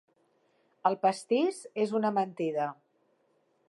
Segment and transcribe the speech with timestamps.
[0.91, 2.69] El pastís és una mentida.